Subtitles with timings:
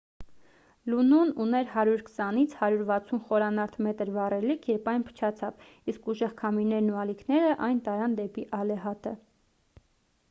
[0.91, 2.23] լունոն ուներ 120-
[2.61, 8.49] 160 խորանարդ մետր վառելիք երբ այն փչացավ իսկ ուժեղ քամիներն ու ալիքներն այն տարան դեպի
[8.63, 9.17] ալեհատը